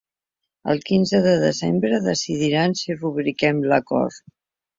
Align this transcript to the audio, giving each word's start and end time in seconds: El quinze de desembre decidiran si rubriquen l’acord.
El 0.73 0.79
quinze 0.87 1.19
de 1.25 1.33
desembre 1.43 1.99
decidiran 2.07 2.73
si 2.81 2.97
rubriquen 3.05 3.61
l’acord. 3.75 4.21